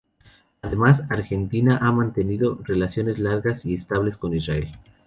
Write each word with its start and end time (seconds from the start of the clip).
Además, 0.63 1.03
Argentina 1.11 1.77
ha 1.79 1.91
mantenido 1.91 2.57
relaciones 2.63 3.19
largas 3.19 3.65
y 3.67 3.75
estables 3.75 4.17
con 4.17 4.33
Israel. 4.33 4.71